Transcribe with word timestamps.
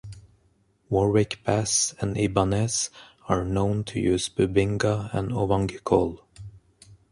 Warwick 0.89 1.43
Bass 1.43 1.93
and 1.99 2.17
Ibanez 2.17 2.89
are 3.29 3.45
known 3.45 3.83
to 3.83 3.99
use 3.99 4.29
Bubinga 4.29 5.13
and 5.13 5.29
Ovangkol. 5.29 6.21